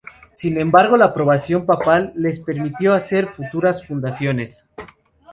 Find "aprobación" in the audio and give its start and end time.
1.05-1.67